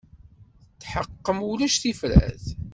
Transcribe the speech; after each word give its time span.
Tetḥeqqem 0.79 1.39
ulac 1.51 1.75
tifrat? 1.77 2.45